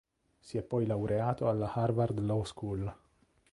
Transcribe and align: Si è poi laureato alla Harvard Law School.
Si 0.39 0.57
è 0.57 0.63
poi 0.63 0.87
laureato 0.87 1.47
alla 1.47 1.73
Harvard 1.73 2.17
Law 2.21 2.41
School. 2.43 2.95